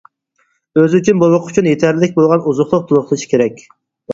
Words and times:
ئۆزى 0.81 1.01
ئۈچۈن، 1.01 1.19
بوۋىقى 1.23 1.51
ئۈچۈن 1.53 1.69
يېتەرلىك 1.71 2.17
بولغان 2.17 2.49
ئوزۇقلۇق 2.53 2.89
تولۇقلىشى 2.93 3.31
كېرەك. 3.35 3.63